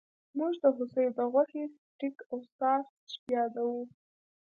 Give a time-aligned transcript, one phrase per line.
[0.37, 3.81] موږ د هوسۍ د غوښې سټیک او ساسج یادوو